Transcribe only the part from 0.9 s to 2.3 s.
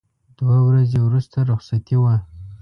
وروسته رخصتي وه.